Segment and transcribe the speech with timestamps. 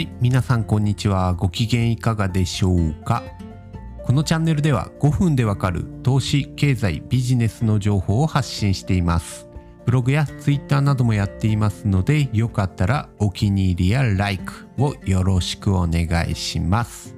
[0.00, 1.34] はい皆さんこんにちは。
[1.34, 3.22] ご機嫌いかがでしょうか？
[4.02, 9.46] このチャンネルでは5分でわかる投資経済ビジネスの情報を発信しています。
[9.84, 17.14] ブログやツイッターなどもやっていますのでよかったらお気に入りや Like をよろしくお願いします。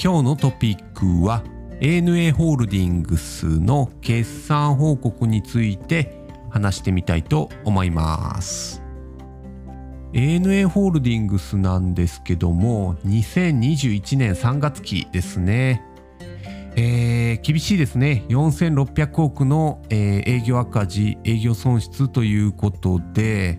[0.00, 1.42] 今日のトピックは
[1.80, 8.83] ANA ホールディングスの決算報告について話してみたいと思います。
[10.14, 15.82] ANA ホールディングスなんですけども2021年3月期ですね。
[16.76, 18.24] えー、厳しいですね。
[18.28, 23.58] 4600億の、えー、営業赤字営業損失ということで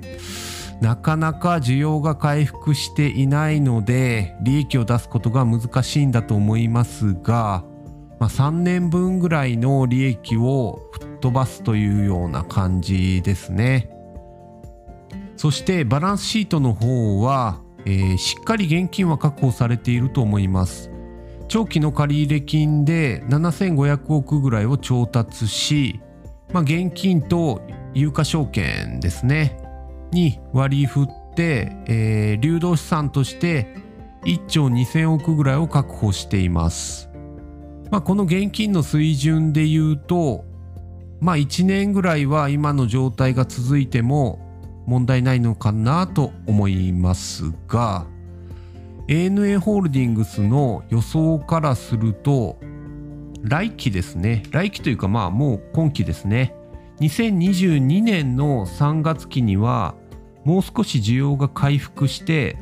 [0.82, 7.66] なかなか需要が回復していないので利益を出すことが難しいんだと思いますが、
[8.18, 13.95] まあ、3年分ぐらいの利益を吹っ飛ばすというような感じですね。
[15.36, 20.92] そしてバランスシートの方は、えー、しっかり現金は確保されていると思います。
[21.48, 26.00] 長期の借入金で7500億ぐらいを調達し、
[26.52, 27.62] まあ、現金と
[27.94, 29.58] 有価証券ですね。
[30.12, 33.76] に割り振って、えー、流動資産として
[34.24, 37.10] 1兆2000億ぐらいを確保しています、
[37.92, 40.46] まあ、この現金の水準で言うと
[41.20, 44.40] まあ1年ぐらいは今の状態が続いても
[44.86, 48.05] 問題ないのかなと思いますが
[49.08, 52.58] ANA ホールディングスの予想からすると
[53.44, 54.44] 来期ですね。
[54.50, 56.55] 来期というかまあもう今期ですね。
[57.00, 59.94] 2022年の3月期には
[60.44, 62.58] もう少し需要が回復して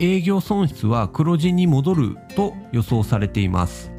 [0.00, 3.92] 営業損失は黒字に戻ると予想されています。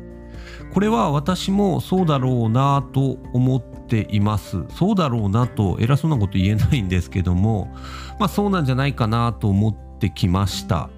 [0.74, 4.64] これは私もそうだろうなと思ってています。
[4.70, 7.74] そうだろうなと偉そうなこと言えないんですけども
[8.20, 10.90] まあそうなんじゃないかなと思ってきました。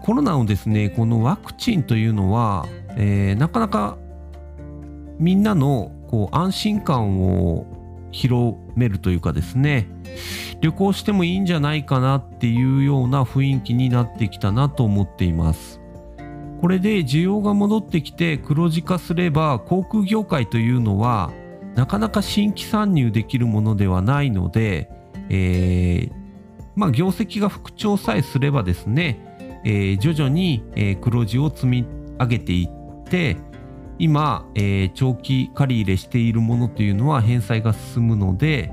[0.00, 3.96] コロナのですねこのワクチンというのは、えー、なかなか
[5.18, 7.66] みんなのこう安心感を
[8.10, 9.88] 広めるというかですね
[10.60, 15.80] 旅行してもいいんじゃないかなっていうような雰囲気になってきたなと思っています。
[16.60, 21.30] これで需要が戻ってきて黒字化すれば航空業界というのは
[21.74, 24.90] なかなか新規参入できるものではないので、
[25.28, 26.12] えー、
[26.76, 31.86] まあ業績が復調さえすればですねえー、徐々に、え、黒字を積み
[32.18, 33.38] 上げていって
[33.98, 38.70] 今、えー、長期借り入れしているものというのは返済が進むので、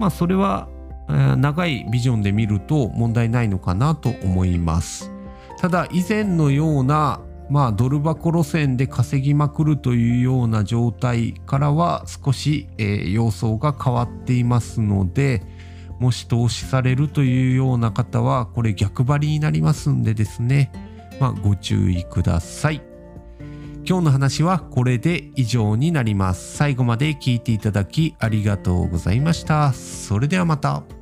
[0.00, 0.68] まあ、それは、
[1.08, 5.12] えー、長いビジョンで見ると問題ないのかなと思います。
[5.58, 15.42] ただ以前のようなまあ、ドル箱路線で稼ぎまくるというような状態からは少し、えー、様相が変わっていますので、
[15.98, 20.72] もし投資されるというような方はこれ逆張りになりますんでですね、
[21.20, 22.82] まあ、ご注意ください。
[23.84, 26.56] 今日の話はこれで以上になります。
[26.56, 29.72] 最後まで聞いていただきありがとうございました。
[29.72, 30.99] それではまた。